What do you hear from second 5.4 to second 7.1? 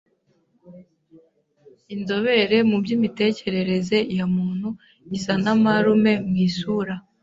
na marume mu isura.